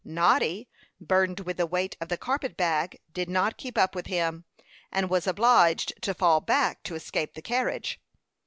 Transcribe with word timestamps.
Noddy, 0.03 0.67
burdened 0.99 1.41
with 1.41 1.57
the 1.57 1.67
weight 1.67 1.95
of 2.01 2.09
the 2.09 2.17
carpet 2.17 2.57
bag, 2.57 2.99
did 3.13 3.29
not 3.29 3.55
keep 3.59 3.77
up 3.77 3.93
with 3.93 4.07
him, 4.07 4.45
and 4.91 5.05
he 5.05 5.09
was 5.11 5.27
obliged 5.27 5.93
to 6.01 6.15
fall 6.15 6.41
back 6.41 6.81
to 6.85 6.95
escape 6.95 7.35
the 7.35 7.41
carriage. 7.43 8.01